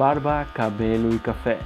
barba, 0.00 0.46
cabelo 0.54 1.14
e 1.14 1.18
café. 1.18 1.58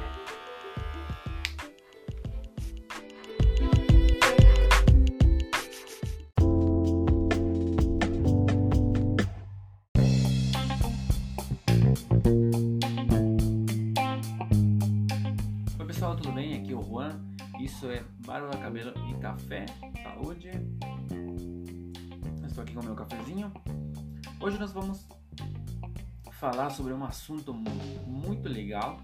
Oi 15.78 15.86
pessoal, 15.86 16.16
tudo 16.16 16.32
bem? 16.32 16.54
Aqui 16.54 16.72
é 16.72 16.74
o 16.74 16.82
Juan. 16.82 17.10
Isso 17.60 17.88
é 17.88 18.02
Barba, 18.26 18.56
Cabelo 18.56 18.92
e 19.08 19.14
Café. 19.20 19.64
Saúde. 20.02 20.50
Estou 22.44 22.64
aqui 22.64 22.74
com 22.74 22.80
o 22.80 22.84
meu 22.84 22.96
cafezinho. 22.96 23.52
Hoje 24.40 24.58
nós 24.58 24.72
vamos 24.72 25.06
falar 26.38 26.70
sobre 26.70 26.92
um 26.92 27.04
assunto 27.04 27.52
muito 27.52 28.48
legal, 28.48 29.00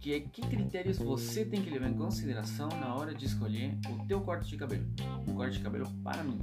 que 0.00 0.14
é 0.14 0.20
que 0.20 0.40
critérios 0.42 0.98
você 0.98 1.44
tem 1.44 1.62
que 1.62 1.70
levar 1.70 1.88
em 1.88 1.94
consideração 1.94 2.68
na 2.68 2.94
hora 2.94 3.14
de 3.14 3.26
escolher 3.26 3.78
o 3.88 4.06
teu 4.06 4.20
corte 4.20 4.48
de 4.48 4.56
cabelo, 4.56 4.86
um 5.28 5.34
corte 5.34 5.58
de 5.58 5.62
cabelo 5.62 5.88
para 6.02 6.22
mim. 6.22 6.40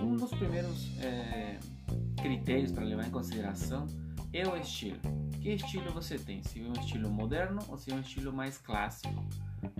Um 0.00 0.16
dos 0.16 0.30
primeiros 0.30 0.96
é, 0.98 1.58
critérios 2.20 2.72
para 2.72 2.84
levar 2.84 3.06
em 3.06 3.10
consideração 3.10 3.86
é 4.32 4.46
o 4.46 4.56
estilo. 4.56 4.98
Que 5.40 5.50
estilo 5.54 5.92
você 5.92 6.18
tem? 6.18 6.42
Se 6.42 6.60
é 6.60 6.68
um 6.68 6.72
estilo 6.72 7.10
moderno 7.10 7.60
ou 7.68 7.76
se 7.76 7.90
é 7.90 7.94
um 7.94 8.00
estilo 8.00 8.32
mais 8.32 8.58
clássico? 8.58 9.12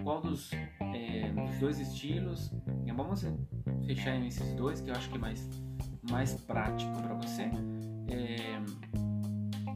Qual 0.02 0.20
dos, 0.20 0.50
é, 0.52 1.32
dos 1.32 1.58
dois 1.58 1.78
estilos? 1.78 2.50
Vamos 2.94 3.24
fechar 3.86 4.18
nesses 4.18 4.54
dois 4.54 4.80
que 4.80 4.90
eu 4.90 4.94
acho 4.94 5.08
que 5.08 5.16
é 5.16 5.20
mais, 5.20 5.48
mais 6.10 6.34
prático 6.34 6.92
para 7.00 7.14
você. 7.14 7.42
É, 8.08 8.60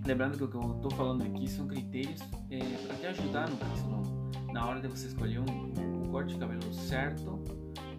Lembrando 0.07 0.39
que 0.39 0.45
o 0.45 0.49
que 0.49 0.57
eu 0.57 0.77
estou 0.77 0.91
falando 0.93 1.23
aqui 1.25 1.49
são 1.49 1.67
critérios 1.67 2.21
é, 2.49 2.61
para 2.87 2.97
te 2.97 3.07
ajudar 3.07 3.51
no 3.51 3.57
caso, 3.57 4.53
na 4.53 4.67
hora 4.67 4.81
de 4.81 4.87
você 4.87 5.09
escolher 5.09 5.41
um, 5.41 6.05
um 6.05 6.11
corte 6.11 6.35
de 6.35 6.39
cabelo 6.39 6.73
certo. 6.73 7.43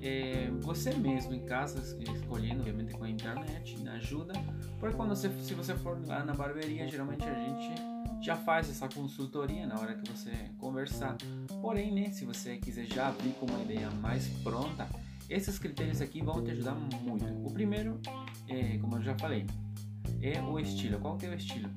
É, 0.02 0.50
você 0.62 0.94
mesmo 0.94 1.34
em 1.34 1.46
casa 1.46 1.80
escolhendo, 1.80 2.60
obviamente 2.60 2.94
com 2.94 3.04
a 3.04 3.10
internet, 3.10 3.78
ajuda. 3.98 4.34
Porque 4.80 4.96
quando 4.96 5.10
você, 5.10 5.30
se 5.42 5.54
você 5.54 5.76
for 5.76 6.00
lá 6.08 6.24
na 6.24 6.34
barbearia, 6.34 6.88
geralmente 6.88 7.24
a 7.24 7.34
gente 7.34 7.76
já 8.22 8.36
faz 8.36 8.70
essa 8.70 8.88
consultoria 8.88 9.68
na 9.68 9.80
hora 9.80 9.96
que 9.96 10.10
você 10.10 10.32
conversar. 10.58 11.18
Porém, 11.62 11.94
né, 11.94 12.12
se 12.12 12.26
você 12.26 12.58
quiser 12.58 12.86
já 12.86 13.12
vir 13.12 13.34
com 13.34 13.46
uma 13.48 13.62
ideia 13.62 13.90
mais 13.92 14.28
pronta, 14.44 14.88
esses 15.30 15.60
critérios 15.60 16.00
aqui 16.00 16.22
vão 16.22 16.42
te 16.42 16.52
ajudar 16.52 16.76
muito. 16.76 17.26
O 17.46 17.52
primeiro, 17.52 18.00
é, 18.48 18.78
como 18.78 18.96
eu 18.96 19.02
já 19.02 19.18
falei, 19.18 19.46
é 20.22 20.42
o 20.42 20.58
estilo. 20.60 21.00
Qual 21.00 21.18
que 21.18 21.26
é 21.26 21.30
o 21.30 21.34
estilo? 21.34 21.70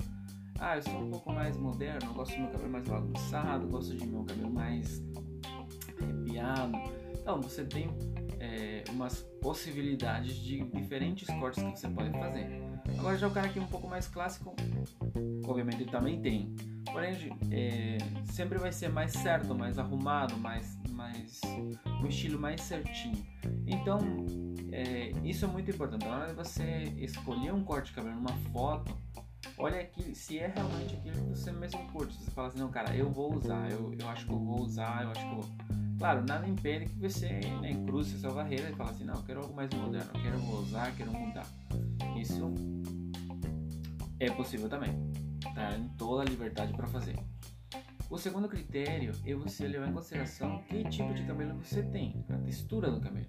Ah, 0.63 0.77
eu 0.77 0.83
sou 0.83 1.01
um 1.01 1.11
pouco 1.11 1.33
mais 1.33 1.57
moderno, 1.57 2.13
gosto 2.13 2.35
de 2.35 2.41
meu 2.41 2.51
cabelo 2.51 2.71
mais 2.71 2.87
bagunçado, 2.87 3.67
gosto 3.67 3.97
de 3.97 4.07
meu 4.07 4.23
cabelo 4.25 4.53
mais 4.53 5.03
arrepiado. 5.99 6.77
Então, 7.19 7.41
você 7.41 7.65
tem 7.65 7.89
é, 8.39 8.85
umas 8.91 9.23
possibilidades 9.41 10.35
de 10.35 10.61
diferentes 10.65 11.27
cortes 11.39 11.63
que 11.63 11.71
você 11.71 11.89
pode 11.89 12.11
fazer. 12.11 12.47
Agora, 12.99 13.17
já 13.17 13.27
o 13.27 13.31
cara 13.31 13.49
que 13.49 13.59
é 13.59 13.63
um 13.63 13.69
pouco 13.69 13.89
mais 13.89 14.07
clássico, 14.07 14.55
obviamente 15.47 15.83
ele 15.83 15.91
também 15.91 16.21
tem. 16.21 16.55
Porém, 16.93 17.15
é, 17.51 17.97
sempre 18.31 18.59
vai 18.59 18.71
ser 18.71 18.91
mais 18.91 19.13
certo, 19.13 19.55
mais 19.55 19.79
arrumado, 19.79 20.37
mais, 20.37 20.79
mais 20.91 21.41
um 22.03 22.07
estilo 22.07 22.39
mais 22.39 22.61
certinho. 22.61 23.25
Então, 23.67 23.99
é, 24.71 25.13
isso 25.25 25.47
é 25.47 25.49
muito 25.49 25.71
importante. 25.71 26.05
Na 26.05 26.17
hora 26.17 26.27
de 26.29 26.35
você 26.35 26.93
escolher 26.99 27.55
um 27.55 27.65
corte 27.65 27.87
de 27.87 27.93
cabelo 27.93 28.17
numa 28.17 28.37
foto, 28.53 28.95
olha 29.61 29.81
aqui 29.81 30.15
se 30.15 30.39
é 30.39 30.47
realmente 30.49 30.95
aquilo 30.95 31.15
que 31.15 31.31
você 31.31 31.53
mesmo 31.53 31.87
curte. 31.93 32.15
Você 32.15 32.31
fala 32.31 32.49
assim, 32.49 32.59
não, 32.59 32.71
cara, 32.71 32.97
eu 32.97 33.11
vou 33.11 33.35
usar, 33.35 33.71
eu, 33.71 33.95
eu 33.99 34.09
acho 34.09 34.27
que 34.27 34.33
eu 34.33 34.39
vou 34.39 34.61
usar, 34.63 35.03
eu 35.03 35.11
acho 35.11 35.21
que 35.21 35.33
eu 35.33 35.41
vou. 35.41 35.51
Claro, 35.99 36.25
nada 36.27 36.49
impede 36.49 36.87
que 36.87 36.99
você 36.99 37.29
né, 37.61 37.75
cruze 37.87 38.17
essa 38.17 38.31
barreira 38.31 38.71
e 38.71 38.75
fale 38.75 38.91
assim, 38.91 39.05
não, 39.05 39.15
eu 39.15 39.23
quero 39.23 39.41
algo 39.41 39.55
mais 39.55 39.71
moderno, 39.71 40.11
eu 40.15 40.23
quero 40.23 40.39
usar, 40.59 40.95
quero 40.97 41.13
mudar. 41.13 41.47
Isso 42.17 42.53
é 44.19 44.31
possível 44.31 44.69
também. 44.69 44.93
Tá 45.55 45.77
em 45.77 45.89
toda 45.97 46.23
a 46.23 46.25
liberdade 46.25 46.73
para 46.73 46.87
fazer. 46.87 47.17
O 48.11 48.19
segundo 48.19 48.49
critério 48.49 49.13
é 49.25 49.35
você 49.35 49.69
levar 49.69 49.89
em 49.89 49.93
consideração 49.93 50.63
que 50.69 50.83
tipo 50.89 51.15
de 51.15 51.25
cabelo 51.25 51.55
você 51.55 51.83
tem, 51.83 52.25
a 52.29 52.37
textura 52.39 52.91
do 52.91 53.01
cabelo. 53.01 53.27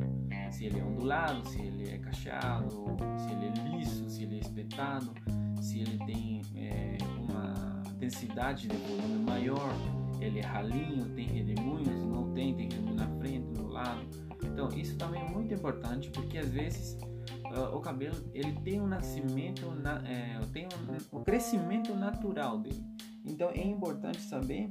Se 0.52 0.66
ele 0.66 0.80
é 0.80 0.84
ondulado, 0.84 1.47
se 1.47 1.62
ele 1.62 1.90
é 1.90 1.97
cacheado, 2.00 2.69
se 3.18 3.31
ele 3.31 3.46
é 3.46 3.78
liso, 3.78 4.09
se 4.09 4.24
ele 4.24 4.38
é 4.38 4.40
espetado 4.40 5.14
se 5.62 5.80
ele 5.80 5.97
tem 6.06 6.42
é, 6.56 6.97
uma 7.19 7.84
densidade 7.97 8.68
de 8.68 8.75
volume 8.75 9.24
maior, 9.24 9.72
ele 10.19 10.40
é 10.40 10.42
ralinho, 10.42 11.06
tem 11.09 11.28
redemoinhos, 11.28 12.03
não 12.06 12.34
tem, 12.34 12.56
tem 12.56 12.68
redemoinho 12.68 12.96
na 12.96 13.08
frente, 13.19 13.59
no 13.59 13.68
lado. 13.68 14.02
Então 14.44 14.69
isso 14.69 14.98
também 14.98 15.22
é 15.22 15.30
muito 15.30 15.53
importante 15.53 16.09
porque 16.09 16.38
às 16.40 16.50
vezes 16.50 16.98
uh, 17.46 17.75
o 17.75 17.80
cabelo 17.80 18.16
ele 18.34 18.53
tem 18.62 18.81
um 18.81 18.88
nascimento, 18.88 19.69
na, 19.75 20.02
é, 20.08 20.40
tem 20.52 20.68
um, 20.68 21.19
um 21.19 21.24
crescimento 21.24 21.94
natural 21.94 22.59
dele. 22.59 22.84
Então 23.25 23.49
é 23.49 23.63
importante 23.63 24.21
saber 24.21 24.69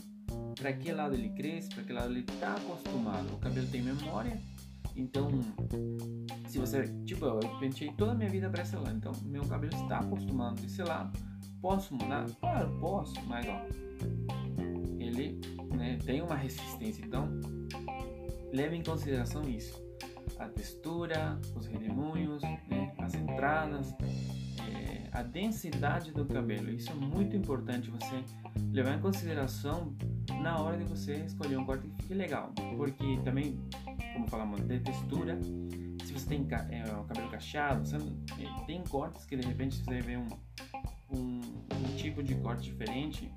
para 0.54 0.72
que 0.72 0.92
lado 0.92 1.14
ele 1.14 1.30
cresce, 1.30 1.68
para 1.70 1.84
que 1.84 1.92
lado 1.92 2.12
ele 2.12 2.20
está 2.20 2.54
acostumado. 2.54 3.34
O 3.34 3.38
cabelo 3.38 3.66
tem 3.68 3.82
memória 3.82 4.40
então, 4.96 5.30
se 6.48 6.58
você, 6.58 6.86
tipo, 7.04 7.24
eu 7.24 7.38
pentei 7.58 7.90
toda 7.92 8.12
a 8.12 8.14
minha 8.14 8.28
vida 8.28 8.50
para 8.50 8.62
esse 8.62 8.76
lado, 8.76 8.96
então 8.96 9.12
meu 9.24 9.46
cabelo 9.46 9.74
está 9.74 9.98
acostumado 9.98 10.60
desse 10.60 10.82
lado. 10.82 11.18
Posso 11.60 11.94
mudar? 11.94 12.26
Claro, 12.40 12.78
posso, 12.80 13.14
mas 13.26 13.46
ó, 13.46 13.66
ele 14.98 15.40
né, 15.76 15.98
tem 16.04 16.22
uma 16.22 16.34
resistência, 16.34 17.04
então 17.04 17.28
leve 18.52 18.76
em 18.76 18.82
consideração 18.82 19.48
isso. 19.48 19.80
A 20.38 20.48
textura, 20.48 21.38
os 21.54 21.66
redemoinhos, 21.66 22.42
né, 22.42 22.94
as 22.98 23.14
entradas, 23.14 23.94
a 25.12 25.22
densidade 25.22 26.12
do 26.12 26.24
cabelo. 26.24 26.70
Isso 26.70 26.90
é 26.90 26.94
muito 26.94 27.36
importante 27.36 27.90
você 27.90 28.24
levar 28.72 28.96
em 28.96 29.00
consideração 29.00 29.94
na 30.42 30.58
hora 30.58 30.76
de 30.76 30.84
você 30.84 31.14
escolher 31.24 31.58
um 31.58 31.64
corte 31.64 31.88
que 31.88 32.02
fique 32.02 32.14
legal, 32.14 32.52
porque 32.76 33.18
também 33.24 33.58
como 34.12 34.28
falamos, 34.28 34.60
de 34.66 34.78
textura. 34.80 35.38
Se 36.04 36.12
você 36.12 36.26
tem 36.26 36.46
é, 36.70 36.84
o 36.92 37.04
cabelo 37.04 37.30
cacheado, 37.30 37.86
você, 37.86 37.96
é, 37.96 38.64
tem 38.66 38.82
cortes 38.84 39.24
que 39.24 39.36
de 39.36 39.46
repente 39.46 39.76
você 39.76 40.00
vê 40.00 40.16
um, 40.16 40.28
um, 41.12 41.40
um 41.40 41.96
tipo 41.96 42.22
de 42.22 42.34
corte 42.36 42.64
diferente, 42.64 43.30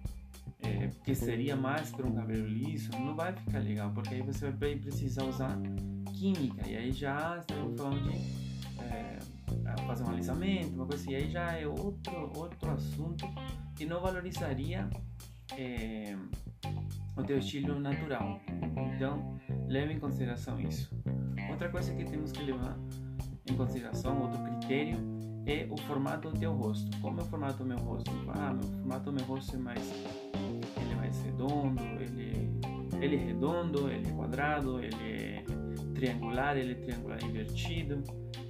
é, 0.61 0.89
que 1.03 1.13
seria 1.13 1.55
mais 1.55 1.91
para 1.91 2.05
um 2.07 2.15
cabelo 2.15 2.47
liso, 2.47 2.91
não 2.93 3.15
vai 3.15 3.33
ficar 3.33 3.59
legal, 3.59 3.91
porque 3.91 4.15
aí 4.15 4.21
você 4.21 4.49
vai 4.49 4.75
precisar 4.75 5.23
usar 5.25 5.57
química, 6.13 6.67
e 6.67 6.75
aí 6.75 6.91
já 6.91 7.37
estamos 7.37 7.79
falando 7.79 8.03
de 8.03 8.17
é, 8.81 9.19
fazer 9.87 10.03
um 10.03 10.09
alisamento, 10.09 10.75
uma 10.75 10.85
coisa 10.85 11.03
assim, 11.03 11.15
aí 11.15 11.29
já 11.29 11.51
é 11.53 11.67
outro, 11.67 12.31
outro 12.35 12.71
assunto 12.71 13.25
que 13.75 13.85
não 13.85 14.01
valorizaria 14.01 14.89
é, 15.57 16.15
o 17.17 17.23
teu 17.23 17.39
estilo 17.39 17.79
natural. 17.79 18.39
Então, 18.95 19.39
leve 19.67 19.93
em 19.93 19.99
consideração 19.99 20.59
isso. 20.59 20.89
Outra 21.49 21.69
coisa 21.69 21.93
que 21.93 22.03
temos 22.05 22.31
que 22.31 22.43
levar 22.43 22.77
em 23.49 23.55
consideração, 23.55 24.21
outro 24.21 24.41
critério, 24.43 24.97
é 25.45 25.67
o 25.69 25.77
formato 25.81 26.29
do 26.31 26.39
teu 26.39 26.53
rosto. 26.53 26.89
Como 27.01 27.19
é 27.19 27.23
o 27.23 27.25
formato 27.25 27.57
do 27.57 27.65
meu 27.65 27.77
rosto? 27.77 28.11
Ah, 28.29 28.53
meu 28.53 28.63
formato 28.63 29.05
do 29.05 29.13
meu 29.13 29.25
rosto 29.25 29.55
é 29.55 29.59
mais, 29.59 29.91
ele 30.81 30.91
é 30.91 30.95
mais 30.95 31.21
redondo, 31.21 31.83
ele, 31.99 32.49
ele 33.01 33.15
é 33.15 33.19
redondo, 33.19 33.89
ele 33.89 34.07
é 34.07 34.11
quadrado, 34.11 34.79
ele 34.79 34.95
é 34.95 35.43
triangular, 35.93 36.57
ele 36.57 36.71
é 36.71 36.75
triangular 36.75 37.23
invertido, 37.23 38.03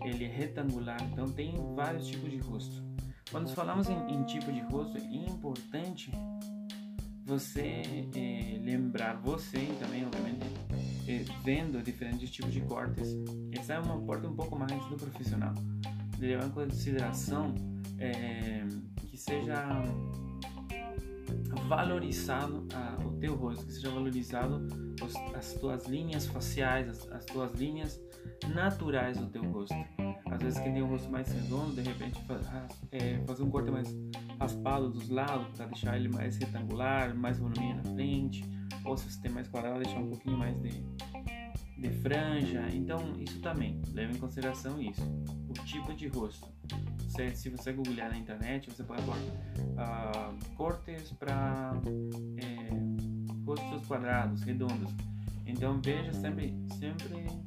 ele 0.04 0.26
é 0.26 0.28
retangular. 0.28 1.02
Então 1.12 1.30
tem 1.30 1.54
vários 1.76 2.08
tipos 2.08 2.30
de 2.30 2.38
rosto. 2.38 2.84
Quando 3.32 3.50
falamos 3.50 3.90
em, 3.90 3.98
em 4.14 4.24
tipo 4.26 4.52
de 4.52 4.62
rosto, 4.62 4.98
é 4.98 5.02
importante 5.02 6.12
você 7.26 7.82
é, 8.16 8.60
lembrar, 8.62 9.16
você 9.16 9.60
também, 9.80 10.06
obviamente, 10.06 10.46
é, 11.08 11.24
vendo 11.44 11.82
diferentes 11.82 12.30
tipos 12.30 12.54
de 12.54 12.62
cortes, 12.62 13.08
essa 13.54 13.74
é 13.74 13.80
uma 13.80 13.98
porta 14.02 14.28
um 14.28 14.36
pouco 14.36 14.58
mais 14.58 14.72
do 14.88 14.98
profissional. 14.98 15.54
De 16.18 16.28
levar 16.28 16.46
em 16.46 16.52
consideração 16.52 17.56
é, 17.98 18.66
que 19.08 19.18
seja 19.18 19.68
valorizado 21.68 22.68
a, 22.74 23.06
o 23.06 23.18
teu 23.20 23.36
rosto, 23.36 23.66
que 23.66 23.74
seja 23.74 23.90
valorizado 23.90 24.68
os, 25.02 25.16
as 25.36 25.54
tuas 25.54 25.88
linhas 25.88 26.26
faciais, 26.26 26.90
as, 26.90 27.12
as 27.12 27.26
tuas 27.26 27.54
linhas 27.54 28.00
naturais 28.54 29.18
do 29.18 29.28
teu 29.28 29.44
rosto. 29.44 29.76
Às 30.30 30.42
vezes 30.42 30.60
quem 30.60 30.74
tem 30.74 30.82
um 30.82 30.88
rosto 30.88 31.10
mais 31.12 31.32
redondo, 31.32 31.76
de 31.76 31.82
repente 31.82 32.22
faz, 32.24 32.48
é, 32.92 33.20
fazer 33.26 33.44
um 33.44 33.50
corte 33.50 33.70
mais 33.70 33.88
raspado 34.40 34.90
dos 34.90 35.10
lados 35.10 35.56
para 35.56 35.68
deixar 35.68 35.98
ele 35.98 36.10
mais 36.10 36.38
retangular, 36.38 37.16
mais 37.16 37.38
volume 37.38 37.74
na 37.76 37.84
frente. 37.84 38.44
Ou 38.84 38.98
se 38.98 39.10
você 39.10 39.22
tem 39.22 39.32
mais 39.32 39.48
quadrado, 39.48 39.80
deixar 39.80 40.00
um 40.00 40.10
pouquinho 40.10 40.38
mais 40.38 40.60
de, 40.62 40.84
de 41.78 41.90
franja. 42.02 42.68
Então, 42.74 43.14
isso 43.20 43.40
também, 43.42 43.82
leve 43.94 44.14
em 44.14 44.20
consideração 44.20 44.82
isso. 44.82 45.02
O 45.50 45.54
tipo 45.66 45.94
de 45.94 46.08
rosto. 46.08 46.48
Se, 47.08 47.36
se 47.36 47.50
você 47.50 47.72
googlear 47.72 48.10
na 48.10 48.18
internet, 48.18 48.70
você 48.72 48.84
pode 48.84 49.04
pôr 49.04 49.16
uh, 49.16 50.56
cortes 50.56 51.12
para 51.12 51.80
é, 52.38 52.70
rostos 53.46 53.88
quadrados, 53.88 54.42
redondos. 54.42 54.92
Então, 55.46 55.80
veja 55.82 56.12
sempre, 56.14 56.56
sempre 56.80 57.43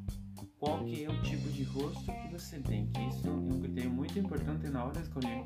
qual 0.58 0.84
que 0.84 1.04
é 1.04 1.08
o 1.08 1.22
tipo 1.22 1.48
de 1.50 1.62
rosto 1.64 2.04
que 2.04 2.28
você 2.32 2.58
tem, 2.60 2.86
que 2.86 3.00
isso 3.02 3.26
é 3.26 3.30
um 3.30 3.60
critério 3.60 3.90
muito 3.90 4.18
importante 4.18 4.68
na 4.68 4.84
hora 4.84 4.92
de 4.94 5.02
escolher 5.02 5.44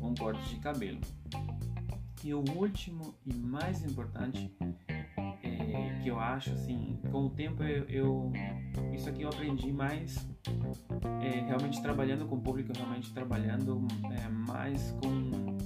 um 0.00 0.14
corte 0.14 0.54
de 0.54 0.60
cabelo. 0.60 1.00
E 2.24 2.34
o 2.34 2.44
último 2.56 3.14
e 3.24 3.34
mais 3.34 3.84
importante 3.84 4.52
é, 5.42 6.00
que 6.02 6.08
eu 6.08 6.18
acho 6.18 6.50
assim, 6.52 6.98
com 7.10 7.26
o 7.26 7.30
tempo 7.30 7.62
eu, 7.62 7.84
eu 7.88 8.32
isso 8.92 9.08
aqui 9.08 9.22
eu 9.22 9.28
aprendi 9.28 9.72
mais 9.72 10.26
é, 11.22 11.40
realmente 11.46 11.80
trabalhando 11.80 12.26
com 12.26 12.36
o 12.36 12.40
público, 12.40 12.72
realmente 12.74 13.12
trabalhando 13.12 13.86
é, 14.10 14.28
mais 14.28 14.92
com 15.02 15.56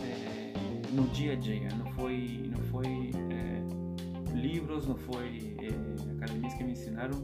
é, 0.00 0.52
no 0.92 1.08
dia 1.08 1.32
a 1.32 1.36
dia, 1.36 1.68
não 1.74 1.86
foi 1.92 2.50
não 2.54 2.62
foi 2.64 3.10
é, 3.30 4.36
livros, 4.36 4.86
não 4.86 4.96
foi 4.96 5.56
é, 5.58 5.99
academias 6.20 6.54
que 6.54 6.64
me 6.64 6.72
ensinaram 6.72 7.18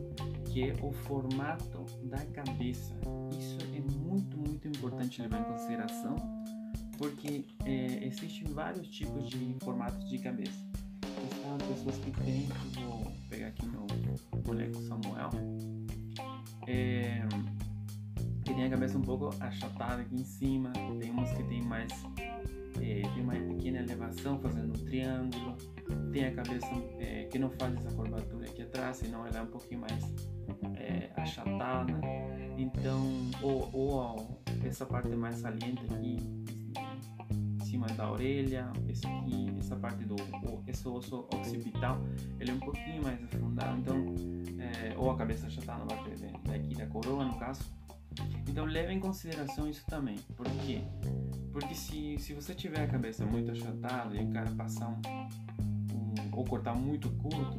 que 0.47 0.71
é 0.71 0.77
o 0.83 0.91
formato 0.93 1.85
da 2.05 2.25
cabeça. 2.27 2.95
Isso 3.39 3.59
é 3.75 3.81
muito 3.81 4.37
muito 4.39 4.67
importante 4.69 5.21
levar 5.21 5.41
em 5.41 5.45
consideração 5.45 6.17
porque 6.97 7.45
é, 7.65 8.07
existem 8.07 8.45
vários 8.53 8.89
tipos 8.89 9.29
de 9.29 9.57
formatos 9.63 10.09
de 10.09 10.19
cabeça. 10.19 10.67
Existem 11.03 11.69
pessoas 11.69 11.99
que 11.99 12.11
têm, 12.23 12.49
vou 12.75 13.13
pegar 13.29 13.49
aqui 13.49 13.67
meu 13.67 13.87
boneco 14.43 14.81
Samuel, 14.83 15.31
é, 16.67 17.27
que 18.45 18.55
tem 18.55 18.65
a 18.65 18.71
cabeça 18.71 18.97
um 18.97 19.03
pouco 19.03 19.31
achatada 19.41 20.03
aqui 20.03 20.15
em 20.15 20.25
cima, 20.25 20.73
tem 21.01 21.11
umas 21.11 21.31
que 21.33 21.43
tem 21.45 21.63
mais, 21.63 21.93
é, 22.81 23.03
tem 23.03 23.23
uma 23.23 23.35
pequena 23.35 23.79
elevação 23.79 24.39
fazendo 24.41 24.69
um 24.69 24.85
triângulo, 24.85 25.57
tem 26.13 26.27
a 26.27 26.35
cabeça 26.35 26.71
é, 26.99 27.25
que 27.25 27.39
não 27.39 27.51
faz 27.51 27.75
essa 27.77 27.95
curvatura 27.95 28.47
aqui 28.47 28.63
atrás, 28.63 28.99
senão 28.99 29.27
ela 29.27 29.39
é 29.39 29.43
um 29.43 29.47
pouquinho 29.47 29.81
mais 29.81 30.15
é, 30.77 31.11
achatada, 31.17 31.93
então, 32.57 33.03
ou, 33.43 33.71
ou 33.73 34.41
essa 34.65 34.87
parte 34.87 35.09
mais 35.09 35.37
saliente 35.37 35.83
aqui, 35.93 36.19
cima 37.65 37.87
da 37.89 38.11
orelha, 38.11 38.73
esse 38.89 39.07
aqui, 39.07 39.55
essa 39.59 39.77
parte 39.77 40.05
do 40.05 40.17
esse 40.67 40.89
osso 40.89 41.29
occipital, 41.35 42.01
ele 42.41 42.51
é 42.51 42.55
um 42.55 42.61
pouquinho 42.61 43.03
mais 43.03 43.23
afundado, 43.23 43.79
então 43.79 44.15
é, 44.59 44.97
ou 44.97 45.11
a 45.11 45.17
cabeça 45.17 45.49
já 45.51 45.61
está 45.61 45.77
na 45.77 45.85
parte 45.85 46.11
daqui 46.45 46.75
da 46.75 46.87
coroa, 46.87 47.25
no 47.25 47.39
caso. 47.39 47.63
Então 48.49 48.65
leve 48.65 48.93
em 48.93 49.01
consideração 49.01 49.69
isso 49.69 49.85
também, 49.87 50.17
por 50.35 50.47
quê? 50.65 50.81
Porque 51.53 51.75
se, 51.75 52.19
se 52.19 52.35
você 52.35 52.55
tiver 52.55 52.83
a 52.83 52.87
cabeça 52.87 53.25
muito 53.25 53.51
achatada 53.51 54.15
e 54.15 54.25
o 54.25 54.29
cara 54.31 54.51
passar 54.53 54.89
um, 54.89 55.01
um 55.95 56.37
ou 56.37 56.45
cortar 56.45 56.75
muito 56.75 57.11
curto, 57.11 57.59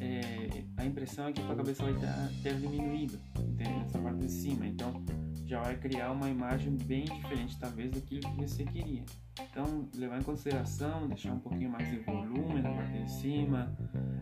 é, 0.00 0.64
a 0.76 0.84
impressão 0.84 1.28
é 1.28 1.32
que 1.32 1.40
a 1.40 1.54
cabeça 1.54 1.82
vai 1.82 1.94
ter, 1.94 2.42
ter 2.42 2.60
diminuído, 2.60 3.18
entende? 3.38 3.84
Essa 3.86 3.98
parte 3.98 4.20
de 4.20 4.30
cima, 4.30 4.66
então 4.66 5.04
já 5.46 5.62
vai 5.62 5.76
criar 5.76 6.10
uma 6.10 6.28
imagem 6.28 6.76
bem 6.76 7.04
diferente, 7.04 7.58
talvez, 7.58 7.90
daquilo 7.90 8.20
que 8.20 8.40
você 8.40 8.64
queria. 8.64 9.04
Então, 9.50 9.88
levar 9.96 10.18
em 10.18 10.22
consideração, 10.22 11.08
deixar 11.08 11.32
um 11.32 11.38
pouquinho 11.38 11.70
mais 11.70 11.88
de 11.90 11.98
volume 11.98 12.62
na 12.62 12.70
parte 12.70 13.02
de 13.02 13.10
cima. 13.10 13.74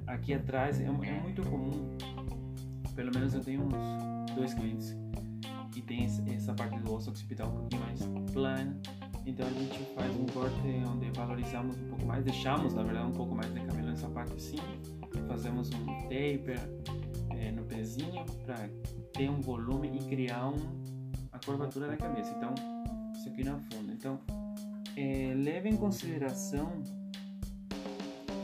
Aqui 0.07 0.35
atrás 0.35 0.81
é, 0.81 0.85
é 0.85 1.21
muito 1.21 1.43
comum, 1.43 1.97
pelo 2.95 3.13
menos 3.15 3.33
eu 3.33 3.41
tenho 3.41 3.63
uns 3.63 4.35
dois 4.35 4.55
clientes 4.55 4.97
tem 5.97 6.35
essa 6.35 6.55
parte 6.55 6.79
do 6.79 6.95
osso 6.95 7.11
occipital 7.11 7.49
um 7.49 7.57
pouquinho 7.57 7.83
mais 7.83 8.01
plana. 8.33 8.81
Então 9.27 9.47
a 9.47 9.51
gente 9.51 9.79
faz 9.95 10.17
um 10.17 10.27
corte 10.27 10.57
onde 10.89 11.11
valorizamos 11.11 11.77
um 11.77 11.89
pouco 11.89 12.07
mais, 12.07 12.25
deixamos 12.25 12.75
na 12.75 12.83
verdade 12.83 13.07
um 13.07 13.13
pouco 13.13 13.35
mais 13.35 13.53
de 13.53 13.61
cabelo 13.61 13.89
nessa 13.89 14.09
parte 14.09 14.41
cima, 14.41 14.63
fazemos 15.29 15.71
um 15.71 15.87
taper 16.05 16.61
é, 17.31 17.51
no 17.53 17.65
pezinho 17.65 18.25
para 18.45 18.69
ter 19.13 19.29
um 19.29 19.41
volume 19.41 19.91
e 19.95 19.99
criar 20.09 20.49
um 20.49 20.81
a 21.33 21.39
curvatura 21.45 21.89
da 21.89 21.97
cabeça. 21.97 22.33
Então, 22.37 22.55
isso 23.15 23.29
aqui 23.29 23.45
na 23.45 23.59
funda. 23.59 23.93
Então, 23.93 24.21
é, 24.97 25.35
leve 25.35 25.69
em 25.69 25.77
consideração 25.77 26.83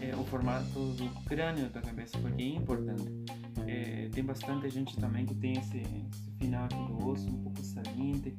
é, 0.01 0.15
o 0.15 0.25
formato 0.25 0.93
do 0.93 1.09
crânio 1.25 1.69
da 1.71 1.81
cabeça, 1.81 2.19
porque 2.19 2.43
é 2.43 2.49
importante. 2.49 3.25
É, 3.67 4.09
tem 4.13 4.25
bastante 4.25 4.69
gente 4.71 4.97
também 4.97 5.27
que 5.27 5.35
tem 5.35 5.59
esse, 5.59 5.79
esse, 5.79 6.31
final 6.39 6.65
aqui 6.65 6.77
do 6.77 7.09
osso 7.09 7.29
um 7.29 7.43
pouco 7.43 7.63
saliente. 7.63 8.37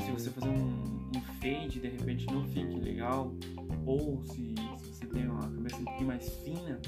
Se 0.00 0.12
você 0.12 0.30
fazer 0.30 0.48
um, 0.48 1.10
um 1.14 1.20
fade, 1.40 1.80
de 1.80 1.88
repente 1.88 2.26
não 2.26 2.44
fique 2.44 2.74
legal. 2.76 3.34
Ou 3.84 4.24
se, 4.24 4.54
se, 4.78 4.88
você 4.88 5.06
tem 5.06 5.28
uma 5.28 5.40
cabeça 5.40 5.76
um 5.76 5.84
pouquinho 5.84 6.06
mais 6.06 6.28
fina, 6.44 6.80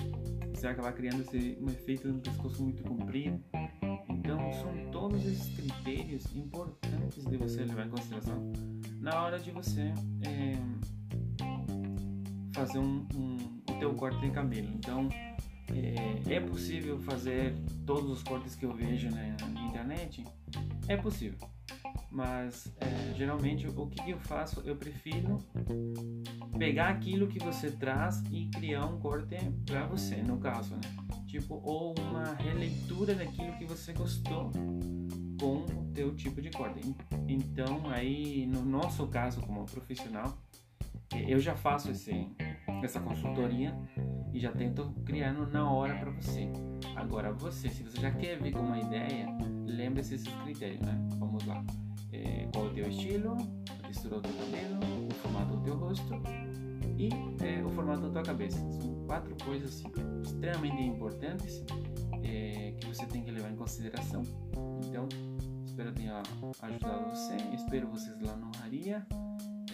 você 0.55 0.63
vai 0.63 0.73
acabar 0.73 0.93
criando 0.93 1.23
esse, 1.23 1.59
um 1.61 1.69
efeito 1.69 2.09
no 2.09 2.21
pescoço 2.21 2.63
muito 2.63 2.83
comprido. 2.83 3.41
Então, 4.09 4.53
são 4.53 4.91
todos 4.91 5.25
esses 5.25 5.55
critérios 5.57 6.25
importantes 6.35 7.25
de 7.25 7.37
você 7.37 7.65
levar 7.65 7.87
em 7.87 7.91
consideração 7.91 8.53
na 9.01 9.23
hora 9.23 9.39
de 9.39 9.51
você 9.51 9.93
é, 10.23 10.59
fazer 12.53 12.79
um, 12.79 13.07
um, 13.15 13.37
o 13.71 13.79
teu 13.79 13.95
corte 13.95 14.21
de 14.21 14.31
cabelo. 14.31 14.69
Então, 14.75 15.09
é, 15.75 16.35
é, 16.35 16.41
possível 16.41 16.99
fazer 17.01 17.55
todos 17.85 18.11
os 18.11 18.23
cortes 18.23 18.55
que 18.55 18.65
eu 18.65 18.73
vejo 18.73 19.11
na, 19.11 19.37
na 19.49 19.63
internet? 19.63 20.25
É 20.87 20.97
possível. 20.97 21.39
Mas 22.11 22.73
é, 22.81 23.15
geralmente 23.15 23.67
o 23.67 23.87
que 23.87 24.11
eu 24.11 24.19
faço? 24.19 24.63
Eu 24.65 24.77
prefiro 24.77 25.39
pegar 26.59 26.89
aquilo 26.89 27.29
que 27.29 27.39
você 27.39 27.71
traz 27.71 28.23
e 28.31 28.47
criar 28.47 28.87
um 28.87 28.99
corte 28.99 29.37
para 29.67 29.87
você, 29.87 30.17
no 30.17 30.39
caso, 30.39 30.75
né? 30.75 30.81
Tipo, 31.27 31.61
ou 31.63 31.95
uma 31.99 32.35
releitura 32.35 33.15
daquilo 33.15 33.53
que 33.59 33.67
você 33.67 33.93
gostou 33.93 34.51
com 35.39 35.65
o 35.65 35.93
teu 35.93 36.15
tipo 36.15 36.41
de 36.41 36.51
corte. 36.51 36.81
Então, 37.29 37.83
aí, 37.91 38.47
no 38.47 38.65
nosso 38.65 39.07
caso 39.09 39.43
como 39.43 39.67
profissional, 39.67 40.39
eh, 41.13 41.27
eu 41.29 41.39
já 41.39 41.55
faço 41.55 41.91
esse, 41.91 42.27
essa 42.83 42.99
consultoria 43.01 43.77
já 44.39 44.53
tento 44.53 44.93
criar 45.05 45.33
na 45.33 45.71
hora 45.71 45.95
para 45.95 46.11
você. 46.11 46.49
Agora, 46.97 47.33
você, 47.33 47.69
se 47.69 47.83
você 47.83 48.01
já 48.01 48.11
quer 48.11 48.41
vir 48.41 48.53
com 48.53 48.61
uma 48.61 48.79
ideia, 48.79 49.27
lembre-se 49.67 50.11
desses 50.11 50.33
critérios, 50.43 50.81
né? 50.81 51.09
Vamos 51.19 51.45
lá. 51.45 51.65
É, 52.13 52.49
qual 52.53 52.67
é 52.67 52.69
o 52.69 52.75
teu 52.75 52.89
estilo, 52.89 53.37
a 53.71 53.87
textura 53.87 54.17
do 54.17 54.23
teu 54.23 54.33
cabelo, 54.33 55.09
o 55.09 55.15
formato 55.15 55.57
do 55.57 55.63
teu 55.63 55.77
rosto 55.77 56.23
e 56.97 57.09
é, 57.45 57.65
o 57.65 57.69
formato 57.71 58.03
da 58.03 58.11
tua 58.11 58.23
cabeça. 58.23 58.59
São 58.59 59.07
quatro 59.07 59.37
coisas 59.45 59.75
assim, 59.75 59.93
extremamente 60.23 60.83
importantes 60.83 61.65
é, 62.23 62.75
que 62.79 62.87
você 62.87 63.07
tem 63.07 63.23
que 63.23 63.31
levar 63.31 63.51
em 63.51 63.57
consideração. 63.57 64.23
Então, 64.87 65.09
espero 65.65 65.93
tenha 65.93 66.23
ajudado 66.63 67.11
você, 67.11 67.37
espero 67.55 67.89
vocês 67.89 68.21
lá 68.21 68.37
no 68.37 68.51
Haria. 68.63 69.07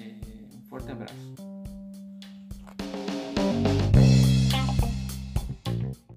É, 0.01 0.57
um 0.57 0.61
forte 0.69 0.91
abraço. 0.91 1.54